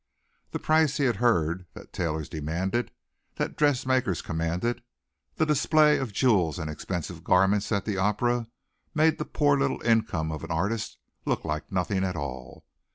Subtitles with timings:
[0.49, 2.89] The prices he heard that tailors demanded
[3.35, 4.81] that dressmakers commanded,
[5.35, 8.47] the display of jewels and expensive garments at the opera,
[8.95, 12.65] made the poor little income of an artist look like nothing at all.